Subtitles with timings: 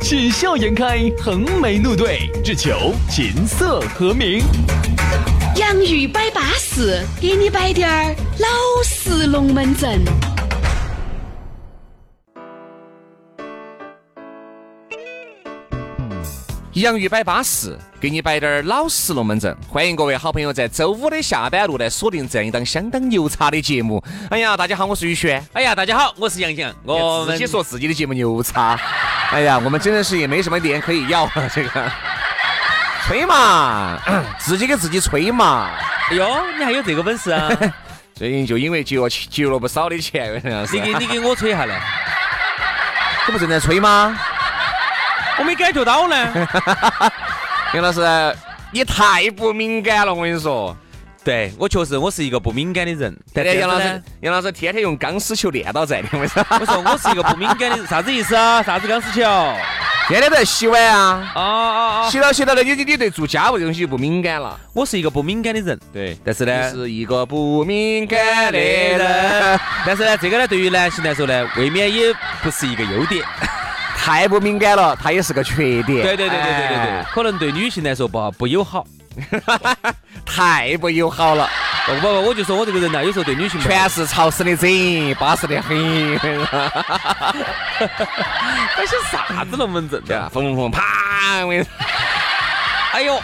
[0.00, 4.40] 喜笑颜开，横眉怒对，只求琴瑟和鸣。
[5.56, 8.48] 洋芋摆巴士，给你摆点儿老
[8.84, 10.00] 式龙门阵。
[16.74, 19.56] 洋芋摆巴士，给你摆点儿老实龙门阵。
[19.66, 24.02] 欢迎各位好朋友在周五的下班路来锁定这样一档相当牛叉的节目。
[24.30, 25.42] 哎呀，大家好，我是宇轩。
[25.54, 26.72] 哎呀，大家好，我是杨洋。
[26.84, 28.78] 我自己说自己的节目牛叉。
[29.32, 31.92] 哎呀，我们真的是也没什么脸可以要了 这个。
[33.06, 33.98] 吹嘛，
[34.38, 35.70] 自己给自己吹嘛。
[36.10, 36.26] 哎呦，
[36.58, 37.48] 你还有这个本事啊？
[38.14, 40.40] 最近就因为节约节约了不少的钱，
[40.72, 41.80] 你给你给我吹一下来。
[43.26, 44.16] 这不正在吹吗？
[45.38, 46.48] 我没感觉到呢，
[47.74, 48.00] 杨老师，
[48.70, 50.74] 你太不敏感了，我跟你说。
[51.26, 53.18] 对我确实，我是一个不敏感的人。
[53.34, 58.62] 但杨老师，杨老师天天用钢丝球练到在的，我说，我说我是一个不敏感的人，啥子意思啊？
[58.62, 59.22] 啥子钢丝球？
[60.06, 61.32] 天天都在洗碗啊！
[61.34, 62.08] 哦哦哦！
[62.08, 64.56] 洗到洗到了，你你对做家务这东西就不敏感了。
[64.72, 66.16] 我是一个不敏感的人，对。
[66.24, 69.58] 但是呢，是一个不敏感的人。
[69.84, 73.24] 但是呢，这个呢，对于男性来说呢，未免也不是一个优点。
[73.98, 76.04] 太不敏感了，它也是个缺点。
[76.04, 78.86] 对对对对对对对，可能对女性来说不不友好，
[80.26, 81.48] 太不友好了。
[81.86, 86.14] 不不不，我就说我这个人呢，有时候对女性全是潮湿的整，巴适的很。
[88.76, 90.28] 那些啥子龙门阵的？
[90.30, 90.82] 缝缝啪！
[92.92, 93.20] 哎呦，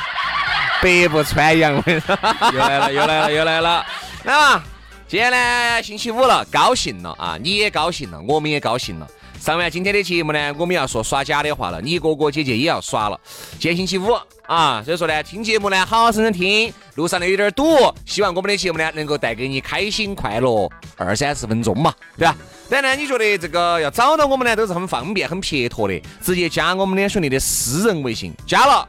[0.81, 3.85] 百步穿杨，又来了又来了又来了。
[4.25, 4.63] 来嘛，
[5.09, 7.37] 今天呢星期五了，高兴了啊！
[7.41, 9.09] 你也高兴了，我们也高兴了。
[9.43, 11.81] 上完今天的节目呢，我们要说耍假的话了。
[11.81, 13.21] 你哥哥姐姐也要耍了。
[13.59, 14.17] 今天星期五
[14.47, 16.73] 啊，所以说呢，听节目呢，好好生生听。
[16.95, 22.37] 路上呢有点堵，希望我们的节目呢，能够带给你开心快乐二三十分钟嘛，对吧？
[22.71, 28.87] 当然呢，你觉得这个要找到我们呢，都是很方便、很撇脱的，直接加我们两兄弟的私人微信，加了。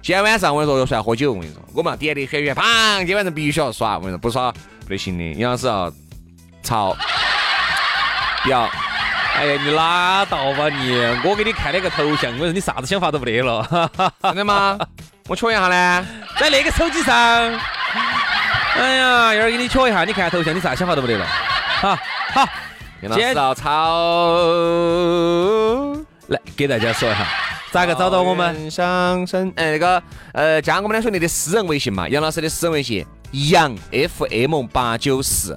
[0.00, 2.98] 今天晚上我跟你说要出来喝酒，我跟你说，我们要点的很远，砰！
[2.98, 5.24] 今天晚上必须要耍，我跟你说，不耍不得行的。
[5.40, 5.92] 杨老师要
[6.62, 6.96] 操，
[8.48, 8.70] 要。
[9.38, 10.98] 哎呀，你拉倒吧你！
[11.22, 13.64] 我给你看那个头像，我说你啥子想法都不得了，
[14.22, 14.76] 真的吗？
[15.28, 16.06] 我瞧一下呢，
[16.40, 17.14] 在那个手机上。
[17.14, 21.24] 哎呀，一会儿给你瞧一下，你看头像，你啥想法都不得了。
[21.80, 21.96] 好，
[22.34, 22.48] 好，
[23.14, 23.70] 介绍操，
[26.26, 27.24] 来给大家说一下，
[27.70, 28.68] 咋个找到我们？
[28.68, 35.56] 相声，哎，那个，呃，加我们两兄弟的私人微信嘛，杨老师的私人微信，杨 FM 八九四。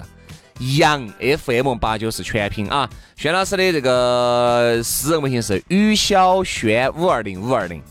[0.76, 7.82] 杨 FM 八九是全拼啊，轩老师的这个私人微信是于小轩五二零五二零，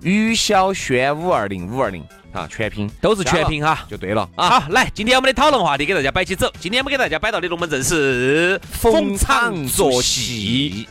[0.00, 4.28] 于小轩五二零五二零啊，全拼都是全拼哈，就对了。
[4.34, 4.60] 啊。
[4.60, 10.88] 好，来，今天我们的讨论话题给大家摆起走，今天我们给大家摆到的龙门阵是逢场作戏。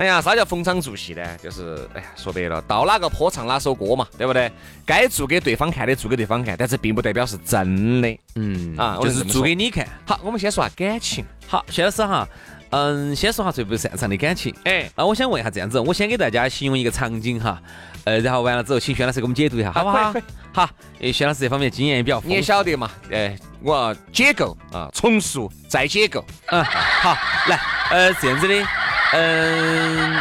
[0.00, 1.22] 哎呀，啥叫逢场作戏呢？
[1.42, 4.50] 就是哎呀，说白了，到哪个坡唱哪首歌嘛，对不对？
[4.86, 8.18] 该做给对方看的做给对方看，但是并不代表是真的。
[8.34, 9.86] 嗯啊，就是做给你看。
[10.06, 11.22] 好，我们先说下感情。
[11.46, 12.26] 好，薛老师哈，
[12.70, 14.54] 嗯，先说下最不擅长的感情。
[14.64, 17.60] 哎，那我想问一下，这样子，我先给大家形容一个场景哈，
[18.04, 20.14] 呃，然后完了之后，请薛老师给我们解读一下，好不好？
[20.54, 22.28] 好，因薛老师这方面经验也比较丰富。
[22.30, 22.90] 你也晓得嘛？
[23.12, 26.24] 哎，我要解构啊，重塑再解构。
[26.46, 27.14] 嗯，好，
[27.48, 27.60] 来，
[27.90, 28.66] 呃，这样子的。
[29.12, 30.16] 嗯，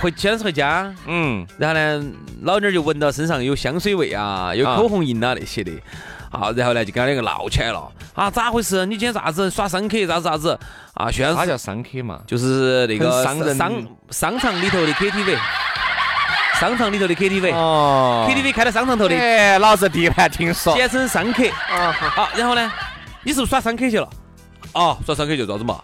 [0.00, 5.72] 回先是回家，嗯，然后呢，老娘就闻到身上有香水味啊，有口红印啊那些的，
[6.30, 8.86] 啊，然后呢就跟他两个闹起来了，啊，咋回事？
[8.86, 9.50] 你今天咋子？
[9.50, 10.06] 耍商客？
[10.06, 10.22] 咋子？
[10.22, 10.58] 咋子？
[10.94, 12.20] 啊，宣啥叫商客嘛？
[12.26, 13.72] 就是那个商商
[14.10, 15.36] 商场里头的 KTV，
[16.60, 22.70] 商场里头的 KTV，哦，KTV 开在商场头的，哎，老子第一盘听说，简称商客，啊，好，然后呢，
[23.24, 24.08] 你是不是耍商客去了？
[24.72, 25.80] 哦，耍商客就咋子嘛？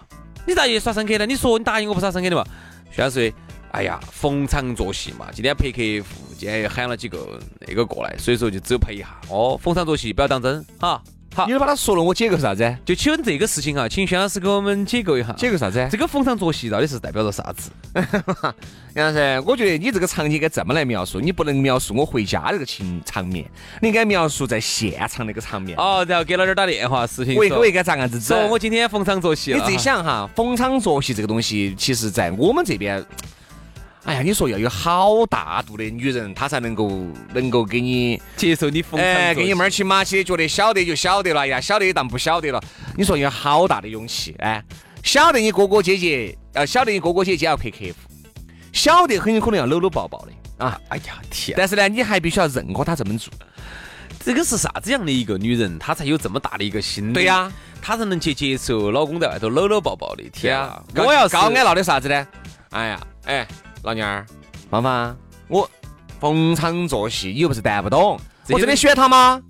[0.46, 1.26] 你咋也耍深刻呢？
[1.26, 2.44] 你说你答应我不耍深刻的嘛？
[2.90, 3.32] 徐老师，
[3.72, 5.78] 哎呀，逢场作戏嘛，今天陪客
[6.08, 9.20] 户，今天又喊了几个那个过来，所以说就只有陪一下。
[9.28, 11.02] 哦，逢场作戏，不要当真，哈。
[11.36, 12.76] 好，你把它说了，我解构啥子？
[12.82, 15.30] 就请问这个事情哈，请轩老师给我们解构一下。
[15.32, 15.86] 解构啥子？
[15.92, 17.70] 这个逢场作戏到底是代表着啥子？
[18.94, 23.44] 杨老师，我觉得你这个场景应该这么来描述，你不能描述我回家这个情场面，
[23.82, 25.76] 你应该描述在现场那个场面。
[25.76, 27.36] 哦，然后给老点打电话视频。
[27.36, 28.46] 我我应该咋样子说？
[28.46, 33.04] 我今天逢场作戏你自己想哈，逢场作戏这个东西，其实在我们这边。
[34.06, 36.88] 哎呀，你说要有好大度的女人，她才能够
[37.34, 42.62] 能够给你接受你逢哎，场作戏给你闷儿起马起，觉得晓得就晓得了，哎呀，晓得当不晓得了。
[42.96, 44.62] 你说有好大的勇气，哎，
[45.02, 47.94] 晓得你哥哥姐姐，呃，晓得你哥哥姐姐要陪客户，
[48.72, 50.80] 晓得很有可能要搂搂抱抱的啊。
[50.88, 53.32] 哎呀天，但是呢，你还必须要认可她这么做。
[54.24, 57.12] 这个是啥子样的一个女人，她才有这么大的一个心？
[57.12, 60.22] 对呀，她才能去接受老公在外头搂搂抱抱的。
[60.30, 62.26] 天啊，，我要是高矮闹的啥子呢？
[62.70, 63.46] 哎呀，哎，
[63.86, 64.26] 老娘儿，
[64.68, 65.16] 芳芳，
[65.46, 65.70] 我
[66.20, 68.18] 逢场作戏，你又不是谈不懂，
[68.48, 69.40] 我真的喜欢他吗？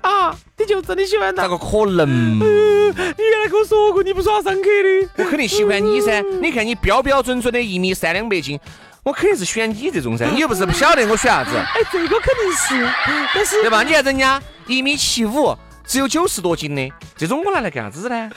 [0.00, 2.08] 啊，你就真的喜欢他咋个可能？
[2.40, 5.22] 你原来跟我说过你不耍上课的。
[5.22, 6.20] 我肯定喜欢你噻！
[6.42, 8.58] 你看你标标准准的一米三两百斤，
[9.04, 10.26] 我肯定是选你这种噻。
[10.34, 12.88] 你又不是不晓得我选啥子，哎，这个肯定是，
[13.36, 13.84] 但是对吧？
[13.84, 15.56] 你看人家一米七五，
[15.86, 18.30] 只有九十多斤的，这种我拿来干啥子呢？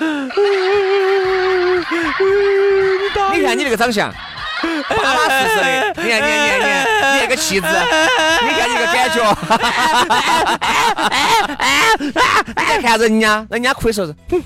[3.34, 4.14] 你看你这个长相，
[4.90, 9.18] 巴巴适适的，你看你看你看你看你那个气质，你看你这个感觉，
[12.00, 14.44] 你再看人家，人家可以说是，嗯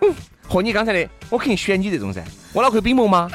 [0.00, 0.14] 嗯，
[0.48, 3.28] 和你刚才的，我肯定选你这种噻，我哪会比模吗？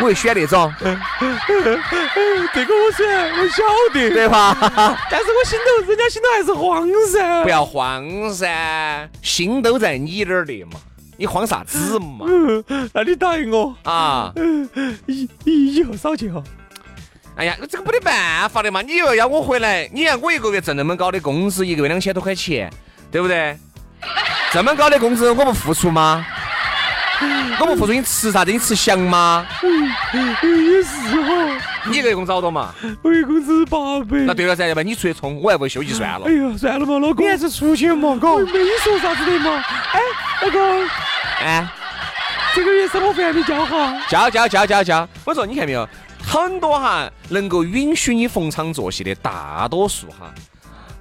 [0.00, 4.56] 我会选那种， 这个我虽然我晓得，对吧？
[5.10, 7.42] 但是我心头人家心头还是慌噻。
[7.42, 10.78] 不要慌噻，心都在你那儿的嘛，
[11.18, 12.24] 你慌啥子嘛？
[12.94, 14.32] 那你答应我，啊！
[15.06, 16.40] 以以以后少去哈。
[17.34, 18.80] 哎呀，这个没得办法的嘛！
[18.82, 22.72] 你又要我回来，你看我一个月挣那么高的工资，一个月两千多块钱，
[23.10, 23.58] 对不对？
[24.52, 26.24] 这么高的工资，我不付出吗？
[27.60, 28.52] 我不付出，你吃啥子？
[28.52, 29.46] 你吃翔吗？
[30.12, 32.72] 也是哈，你一个月工资好多嘛？
[33.02, 34.18] 我月工资八百。
[34.18, 36.32] 那对了噻，要不然你出去冲，我还不会休息算了哎。
[36.32, 37.24] 呀，算了嘛，老公。
[37.24, 38.36] 你还是出去嘛，嘎。
[38.36, 39.64] 没说啥子的嘛。
[39.92, 40.00] 哎，
[40.42, 40.86] 老公，
[41.40, 41.68] 哎，
[42.54, 44.00] 这个月生活费还没交哈。
[44.08, 45.08] 交交交交交！
[45.24, 45.88] 我说你看没有，
[46.24, 50.32] 很多哈能够允许你逢场作戏的，大多数哈，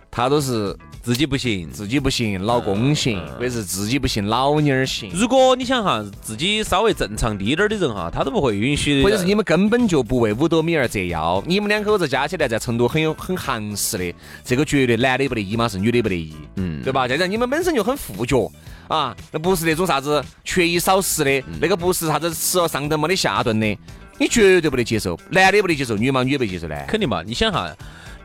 [0.10, 0.76] 他都是
[1.08, 1.72] 自己不行。
[1.72, 5.10] 自己不行，老公行，或者是自己不行，老妞儿行。
[5.14, 9.04] 如果你想哈，自己稍微正常滴点儿的人哈，他都不会允许的。
[9.04, 14.14] 或者是你们根本就不为五斗米而折腰，你们两口子加起来在成都很有很行实的，
[14.44, 17.08] 这个绝对男的不得一嘛，是女的不得一，嗯对吧？
[17.08, 18.52] 再加上你们本身就很富脚
[18.90, 23.78] 啊，那不是那种啥子缺衣少食的，嗯那个不是啥子吃了上顿没得下顿的，
[24.18, 26.76] 你绝对不得接受，男的不得接受，女嘛女的不得接受呢。
[26.86, 27.74] 肯定嘛，你想哈。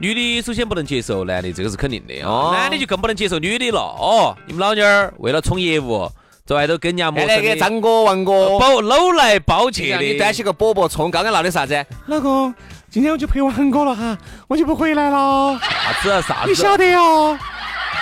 [0.03, 2.29] 女的首先不能接受男的，这个是肯定的啊。
[2.29, 3.79] 哦男的就更不能接受女的了。
[3.79, 6.11] 哦，你们老妞儿为了冲业务，
[6.45, 9.99] 在外头跟人家陌生的张哥、王哥，包搂来包去的。
[9.99, 11.87] 看你端起个饽饽冲，刚刚闹的啥子？
[12.07, 12.53] 老公，
[12.91, 14.19] 今天我就陪王哥了哈，
[14.49, 15.57] 我就不回来了。
[15.61, 16.49] 啥子啊啥子？
[16.49, 17.39] 你晓得哟，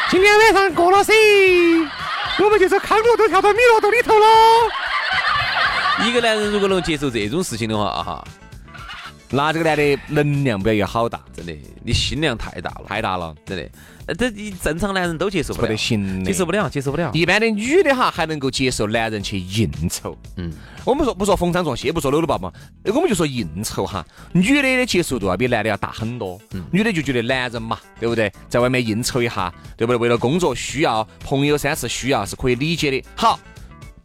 [0.09, 1.13] 今天晚上过了噻，
[2.39, 4.27] 我们就是康乐都跳到米乐洞里头了。
[6.07, 8.25] 一个男人如果能接受这种事情的话，哈，
[9.33, 13.71] 那这个男的能量不要有好大，真的，你心量太大了，太大了，真的。
[14.07, 17.13] 呃这一正常男人都接受不了不得，行接受不了，接受不了。
[17.15, 20.53] 一般的女的哈还能够接受男人去应酬，嗯，
[20.85, 22.53] 我们说不说逢场作戏，不说搂搂抱抱，
[22.87, 24.05] 我们就说应酬哈。
[24.33, 26.41] 女的的接受度要比男的要大很多，
[26.73, 28.33] 女的就觉得男人嘛，对不对？
[28.49, 29.97] 在外面应酬一下，对不对？
[29.97, 33.05] 为了工作需要，朋友三四需要是可以理解的。
[33.15, 33.39] 好，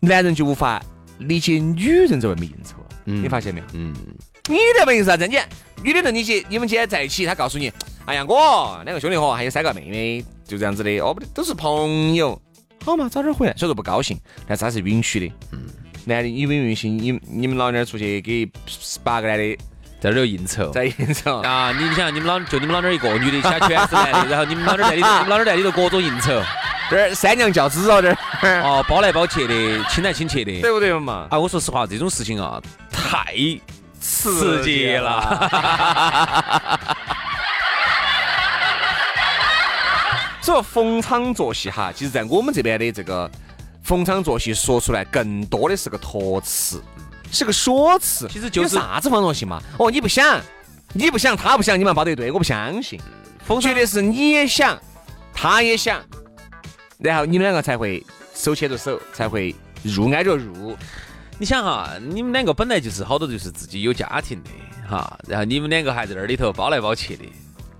[0.01, 0.79] 男人就无法
[1.17, 3.65] 理解女人在外面应酬了，你发现没有？
[3.73, 3.91] 嗯，
[4.47, 5.25] 女的没意思啥子？
[5.27, 5.47] 你看
[5.81, 7.71] 女的跟你姐，你们今天在一起，她告诉你，
[8.05, 12.39] 哎呀，我两个兄弟伙还有三个妹妹，就这样子的，哦，不对，都是朋友，
[12.83, 13.53] 好嘛，早点回来。
[13.57, 15.33] 虽然说不高兴，但是她是允许的。
[15.51, 15.65] 嗯，
[16.05, 18.47] 男的，你不允许你你们老娘儿出去给
[19.03, 19.57] 八个男的
[19.99, 20.69] 在这儿应酬。
[20.69, 21.39] 在应酬？
[21.41, 26.41] 啊，你想你们老就你们老那儿一个女的，其他全是男的， 然后你们老那儿在里头，你们老那儿在里头各种应酬，
[26.91, 30.61] 这儿三娘教子哦，这儿，哦，包来包去的，亲来亲去的。
[30.61, 31.27] 对不对嘛？
[31.31, 32.61] 啊，我说实话，这种事情啊，
[32.91, 33.35] 太
[34.07, 35.09] 刺刺激激了。
[35.09, 36.79] 了。
[40.41, 43.29] 所以逢场作戏哈，其实在我们这边的这个
[43.83, 46.79] 逢场作戏说出来，更多的是个托词，
[47.31, 48.27] 是个说辞。
[48.27, 49.59] 其实就是啥子逢场作戏嘛？
[49.79, 50.39] 哦，你不想，
[50.93, 52.99] 你不想，他不想，你们抱得一对，我不相信。
[53.47, 54.79] 逢场绝对是你也想，
[55.33, 55.99] 他也想，
[56.99, 60.77] 然后你们两个才会手牵着手，才会入挨着入。
[61.37, 64.49] 你想哈，你们两个本来就是好多就是自己有家庭的
[64.89, 67.23] 哈，然后你们两个还在那里头包来包去的，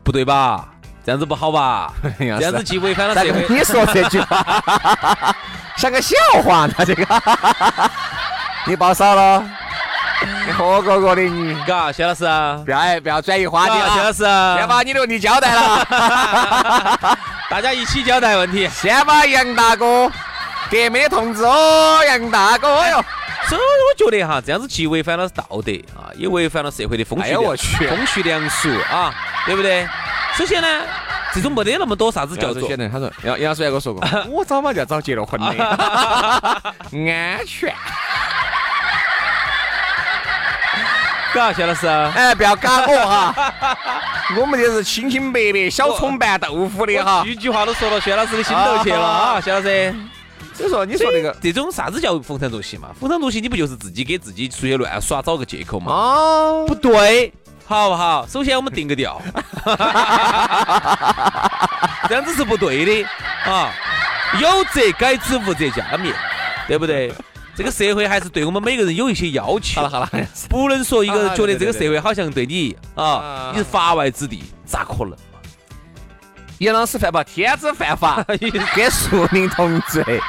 [0.03, 0.67] 不对吧？
[1.05, 1.93] 这样子不好吧？
[2.19, 3.45] 这这样子既违反了社会。
[3.47, 5.35] 你说这句话
[5.77, 6.73] 像个笑话呢？
[6.85, 7.05] 这个
[8.67, 9.41] 你包少了，
[10.47, 15.85] 你活过过的你，嘎，薛老师啊，不要哎不要转移话题了，薛老，师啊，先把你的问题交代了，
[17.49, 18.67] 大家一起交代问题。
[18.69, 20.11] 先把杨大哥
[20.71, 23.05] 革命的同志哦，杨大哥，哎呦，
[23.47, 29.13] 所以我觉得哈，这样子既违反了道德啊，也违反了社会的风哎序良呀我去风序良俗啊，
[29.45, 29.87] 对不对？
[30.35, 30.81] 首先呢，
[31.33, 35.47] 这种没得那么多啥子叫做晓得，他说杨杨老师还跟我说过， 我早嘛就要早结了婚的，
[36.91, 37.73] 安全。
[41.33, 41.85] 嘎，薛老师。
[41.87, 43.77] 哎，不要嘎我哈，
[44.39, 47.29] 我们这是清清白白小葱拌豆腐的哈一。
[47.29, 49.93] 句句话都说到薛老师的心头去了啊， 薛老师。
[50.53, 52.89] 所以说，你说那个这种啥子叫逢场作戏嘛？
[52.99, 55.91] 逢场作戏，你不就是自己给自己出去乱耍找个借口嘛？
[55.91, 57.33] 啊，不对，
[57.65, 58.25] 好不好？
[58.27, 59.21] 首先我们定个调，
[62.07, 63.07] 这样子是不对的
[63.45, 63.71] 啊！
[64.39, 66.13] 有则改之，无则加勉，
[66.67, 67.13] 对不对？
[67.57, 69.81] 这个社会还是对我们每个人有一些要求。
[69.81, 70.09] 好了好了，
[70.49, 75.15] 不能说一个人啊觉得这个社会好像对你啊啊，你是法外之地，咋可能？
[76.59, 78.23] 杨老师犯不天子犯法，
[78.75, 80.03] 跟树林同罪。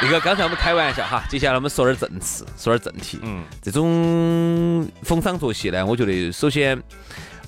[0.00, 3.18] 那个刚才我们开玩笑哈，接下来我们说点正事，说点正题。
[3.22, 6.80] 嗯，这种逢场作戏呢，我觉得首先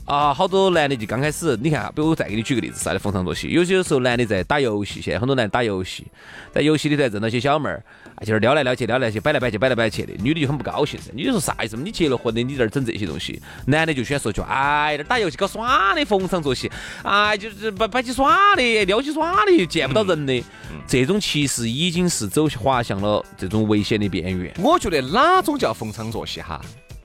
[0.08, 3.48] 啊，好多男的就刚开始，你看，比如我再给你举个例子，啥的逢场作戏。
[3.50, 6.06] 有些时候男的在打游戏，现在很多男的打游戏，
[6.50, 7.84] 在游戏里头认到些小妹儿，
[8.14, 11.10] 啊，就是撩来撩去，撩来去，摆来摆去，摆来摆去的，女的就很不高兴噻。
[11.14, 11.82] 你就说啥意思嘛？
[11.84, 16.72] 你结了婚的，你在这儿整这些东西，男的就喜欢说句，哎，这打游戏搞耍的，逢场作戏，
[17.02, 20.42] 哎，就是摆摆起耍的，撩起耍的，见不到人的，
[20.86, 24.54] 这种其实已经是走滑向了这种危险的边缘。
[24.62, 26.58] 我觉得哪种叫逢场作戏哈？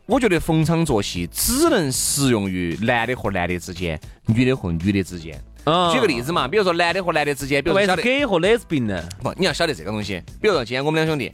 [0.05, 5.41] 我觉得逢场作戏只能适用于男的和男的之间，女的和女的之间。
[5.65, 9.01] 嗯举个例子嘛，比如说男的和男的之间，比如说晓得 gay 和 lesbian 呢？
[9.21, 10.21] 不，你要晓得这个东西。
[10.41, 11.31] 比如说今天我们两兄弟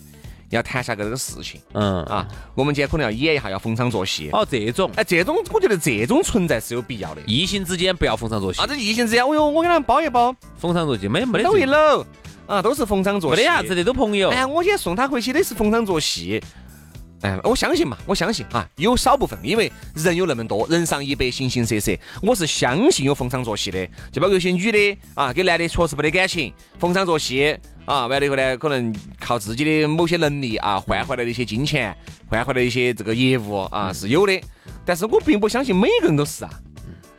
[0.51, 4.29] 要谈下个这个事情嗯啊，我们今天可能要演一下，要逢场作戏。
[4.31, 7.21] 哦，这种哎，这种我觉得这种存在是有必要的。
[7.25, 12.05] 异性之间不要逢场作戏啊，，这异性之间，哦哟，我给他们包一包，逢场作戏没没得搂一搂，
[12.45, 13.41] 啊，都是逢场作戏。
[13.41, 16.39] 没得啥子的，都朋友哎，呀，我今天送他回去的是逢场作戏。
[17.21, 23.85] 哎，我相信嘛，我相信啊，有少部分，因为人有那么多，人上一百，形形色色，我是相信有逢场作戏的。
[24.11, 31.93] 就包括有些女的啊，跟男的确实没得感情，逢场作戏啊，完了以后呢，可能靠自己的某些能力啊，换回来的一些金钱，
[32.29, 34.39] 换回来的一些这个业务啊，是有的。
[34.85, 36.49] 但是我并不相信每个人都是啊，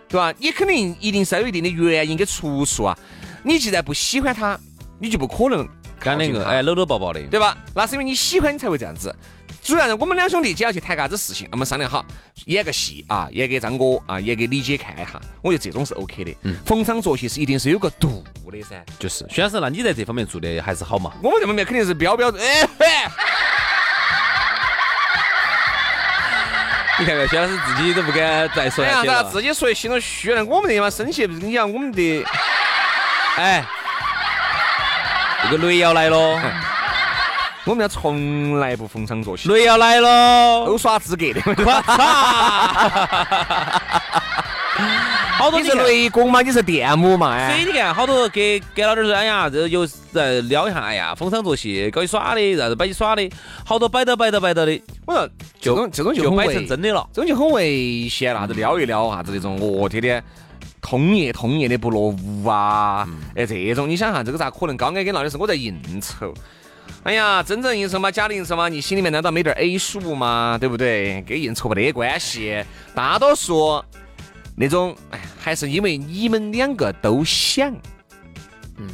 [0.09, 0.33] 对吧？
[0.39, 2.99] 你肯定一定是有一定的原因跟出处啊。
[3.45, 4.59] 你既然不喜欢他，
[4.99, 5.69] 你就不可能
[6.01, 7.57] 干那个哎搂搂抱抱的，对吧？
[7.75, 9.15] 那是因为你喜欢你才会这样子。
[9.63, 12.03] 主要我们两兄弟今天要去谈个啥子事情，我们商量好
[12.47, 15.21] 演个戏啊，演给张哥啊，演给李姐看一下。
[15.43, 16.35] 我觉得这种是 OK 的。
[16.65, 18.83] 逢场作戏是一定是有个度的噻。
[18.99, 21.13] 就是徐老师，那你在这方面做的还是好嘛？
[21.23, 22.43] 我们这方面肯定是标标准。
[22.43, 22.87] 哎嘿，
[27.01, 29.23] 你看看徐老师自己都不敢再说哎呀，下去了。
[29.25, 30.43] 咋自己说的心都虚了？
[30.43, 32.25] 我们这地方生气不是，你讲我们的，
[33.37, 33.63] 哎，
[35.43, 36.39] 这个雷要来喽，
[37.65, 40.65] 我们要从来不逢场作戏，雷要来喽！
[40.67, 41.41] 都耍资格的。
[41.47, 41.97] 我操！
[45.39, 46.43] 好多你是雷公嘛？
[46.43, 47.49] 你是电母嘛？
[47.49, 53.29] 所以哎，你看，好多给给老点儿说，哎呀，这又在撩一下，哎呀，逢场作戏，搞一耍的，啥子摆起耍的，
[53.65, 55.29] 好多摆到摆到摆到的，我说
[55.59, 57.09] 这种这种就就摆成真的了。
[57.13, 60.23] 这种就很危险了，啥子撩一撩，啥子那种，哦，天天
[60.81, 64.77] 通夜通夜的不落屋啊，哎，这种你想哈，这个咋可能？
[64.77, 66.33] 高矮跟闹的是我在应酬。
[67.03, 70.59] 哎呀，真正应酬嘛，假的应酬嘛，你心里面难道没点 A 数吗？
[70.59, 71.23] 对不对？
[71.23, 72.63] 跟应酬没得关系。
[72.95, 73.83] 大多数
[74.57, 77.73] 那种，哎，还是因为你们两个都想，
[78.77, 78.89] 嗯，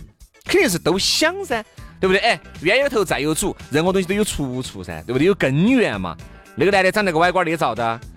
[0.44, 1.64] 肯定是都想噻，
[2.00, 2.18] 对不对？
[2.18, 5.26] 哎，冤有头债有主，任何东西都有出处噻，对不对？
[5.26, 6.16] 有根源嘛。
[6.54, 8.15] 那个男的长那个歪瓜裂枣的，不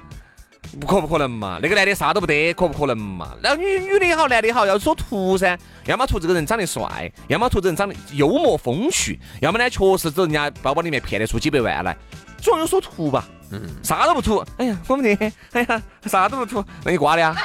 [0.87, 1.59] 可不可能嘛？
[1.61, 3.29] 那个男的啥都不得，可不可能嘛？
[3.41, 11.97] 那女女的也好，男的也好，要说图噻，要么图这个人长得帅，要么图这个人长得幽默风趣，要么呢确实走人家包包里面骗得出几百万来，
[12.37, 13.27] 总有所图吧？
[13.51, 17.35] 嗯，啥都不图，哎呀，我们这，哎呀，啥都不图，那你挂了呀？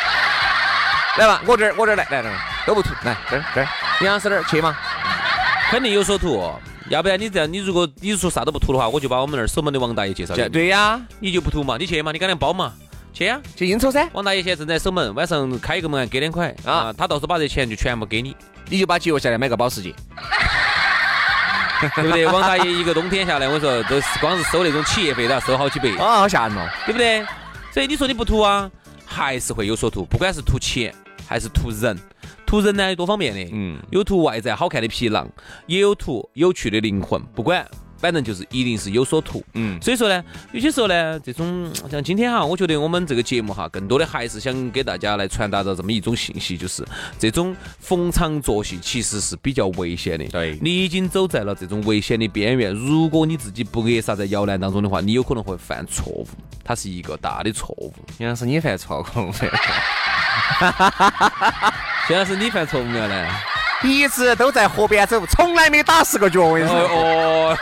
[1.16, 2.31] 来吧，我这儿我这儿来来来，
[2.66, 3.69] 都不图，来这儿这儿，
[4.02, 4.76] 杨老师那儿去嘛？
[5.71, 6.52] 肯定有所图，
[6.90, 10.52] 要不然你这样，你如果你说啥都不图的话，我就把我们那儿守门的王大爷介绍给这你。
[10.52, 12.75] 对呀，你就不图嘛，你去嘛，你赶紧包嘛，
[13.14, 16.73] 去呀、去应酬噻，王大爷现在正在守门，晚上开一个门给两块啊。
[16.73, 18.37] 啊，他到时候把这钱就全部给你，
[18.68, 19.94] 你就把节约下来买个保时捷。
[21.94, 22.26] 对不对？
[22.26, 26.68] 王大爷一个冬天下来，我说都是光是收那种企业费都要收好几百，啊，好吓人哦！
[26.87, 27.25] 对不对？
[27.73, 28.71] 所以你说你不图啊，
[29.04, 30.94] 还是会有所图，不管是图钱
[31.28, 31.97] 还是图人，
[32.47, 33.78] 图人呢有多方面的，嗯。
[33.90, 35.28] 有图外在好看的皮囊，
[35.66, 37.64] 也有图有趣的灵魂，不管
[38.04, 39.42] 反正就是一定是有所图。
[39.54, 46.87] 嗯所以说呢，有些时候呢，这种像今天哈，我觉得我们这个节目哈，更多的还是想给大家来传达到这么一种信息，就是
[47.18, 50.26] 这种逢场作戏其实是比较危险的。
[50.26, 56.28] 对你已经走在了这种危险的边缘，如果你自己不扼杀在摇篮当中的话，你有可能会犯错误，
[56.62, 57.90] 它是一个大的错误。
[58.18, 59.52] 原来是，你犯错误没有？
[62.06, 63.53] 现在是你犯错误没有呢？
[63.85, 66.41] 一直都在河边走，从来没打湿过脚。
[66.43, 67.57] 我跟你说，哦，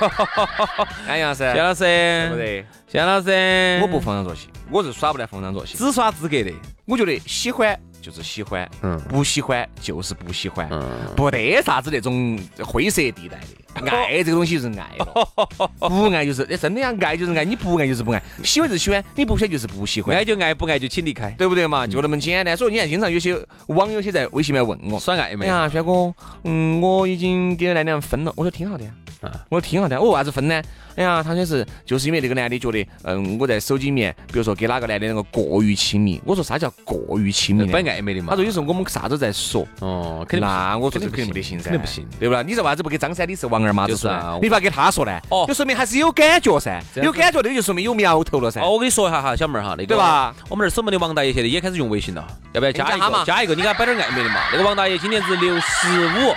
[1.07, 2.67] 哎，杨老师，谢老师，对不对？
[2.89, 5.77] 谢老师，我不逢场作戏，我是耍不来逢场作戏。
[5.77, 6.53] 只耍资格的。
[6.85, 10.83] 我觉得喜欢就是喜欢，嗯不喜欢就是不喜欢，嗯
[11.17, 13.47] 不得啥子那种灰色地带的。
[13.91, 21.31] 爱这个东西就是爱了， 不爱就是哎真的呀，爱就是爱，你不爱就是不爱，喜欢就是喜欢，你不喜欢就是不喜欢爱，就爱，不爱就请离开。
[21.39, 21.87] 对不对嘛？
[21.87, 22.55] 就那么简单。
[22.55, 23.35] 所以你看，经常有些
[23.69, 26.13] 网友些在微信里面问我，耍暧昧哎呀，轩哥，
[26.45, 28.33] 嗯，我已经给那男的分了。
[28.37, 29.02] 我说挺好的呀，啊
[29.49, 30.01] 我说挺好的。
[30.01, 30.63] 我为啥子分呢？
[30.95, 36.21] 哎呀，他说是就是因为那个男的觉得，嗯，我在手机里面，比如说给哪个男的那个过于亲密。
[36.27, 37.83] 我说啥叫过于亲密摆？
[37.83, 38.29] 暧昧的嘛。
[38.31, 39.67] 他说有时候我们啥都在说。
[39.81, 42.07] 哦，肯定那我说这肯定不得行噻，肯定不行。
[42.21, 42.43] 对不啦？
[42.43, 44.39] 你说为啥子不给张三李四王二麻子说？
[44.43, 45.19] 你不要给他说呢？
[45.31, 48.61] 哦就说明还是有感觉噻，有感觉，那个就说明有苗头了噻。
[48.61, 50.35] 哦，我跟你说一下哈，小妹儿哈，那个对吧？
[50.51, 53.25] 我们这儿守门的王大爷现在也开始用微信了，要不要加一个？
[53.25, 54.41] 加一个，你给他摆点暧昧的嘛。
[54.53, 56.35] 那个王大爷今年是六十五，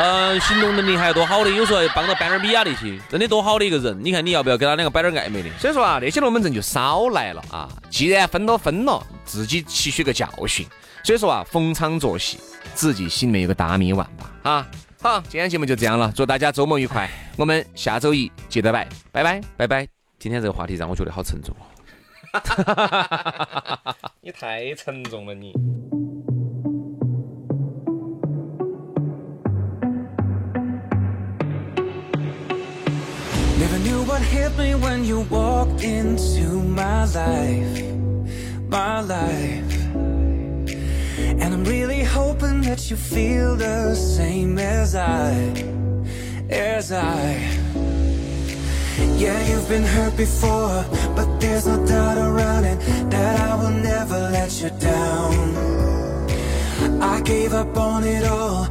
[0.00, 4.02] 呃，行动能力还多好的，有时候还帮着搬点米啊那些，真的多好的一个人。
[4.02, 5.50] 你看你要不要给他两个摆点暧昧的？
[5.58, 7.68] 所以说啊，那些龙门阵就少来了啊。
[7.90, 10.66] 既然分都分了，自己吸取个教训。
[11.04, 12.38] 所以说啊，逢场作戏，
[12.74, 14.32] 自己心里面有个大米丸吧。
[14.42, 14.66] 啊，
[15.02, 17.06] 好，今天节目就这样了，祝大家周末愉快。
[17.36, 19.38] 我们下周一接着拜，拜拜。
[19.58, 19.86] 拜拜。
[20.18, 21.68] 今天这个话题让我觉得好沉重哦。
[24.22, 25.52] 你太沉重了你。
[33.82, 37.82] Knew what hit me when you walked into my life,
[38.68, 39.76] my life.
[41.40, 45.32] And I'm really hoping that you feel the same as I,
[46.50, 47.60] as I.
[49.16, 50.84] Yeah, you've been hurt before,
[51.16, 52.78] but there's no doubt around it
[53.10, 55.80] that I will never let you down.
[57.02, 58.66] I gave up on it all,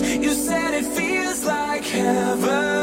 [0.00, 2.79] you said it feels like heaven.